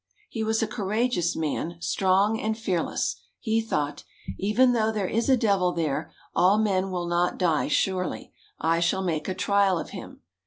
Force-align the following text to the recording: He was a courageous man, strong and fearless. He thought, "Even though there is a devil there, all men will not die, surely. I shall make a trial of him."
He 0.31 0.43
was 0.43 0.63
a 0.63 0.67
courageous 0.67 1.35
man, 1.35 1.75
strong 1.79 2.39
and 2.41 2.57
fearless. 2.57 3.17
He 3.39 3.61
thought, 3.61 4.03
"Even 4.39 4.73
though 4.73 4.91
there 4.91 5.07
is 5.07 5.29
a 5.29 5.37
devil 5.37 5.73
there, 5.73 6.11
all 6.33 6.57
men 6.57 6.89
will 6.89 7.05
not 7.05 7.37
die, 7.37 7.67
surely. 7.67 8.33
I 8.59 8.79
shall 8.79 9.03
make 9.03 9.27
a 9.27 9.35
trial 9.35 9.77
of 9.77 9.91
him." 9.91 10.21